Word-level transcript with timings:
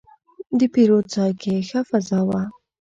د 0.57 0.59
پیرود 0.73 1.05
ځای 1.15 1.31
کې 1.41 1.65
ښه 1.67 1.79
فضا 1.89 2.19
وه. 2.27 2.41